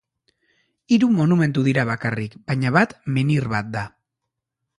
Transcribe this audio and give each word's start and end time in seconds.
Hiru 0.95 1.09
monumentu 1.17 1.65
dira 1.67 1.83
bakarrik 1.91 2.39
baina 2.49 2.73
bat 2.79 2.97
menhir 3.19 3.49
bat 3.55 3.71
da. 3.79 3.87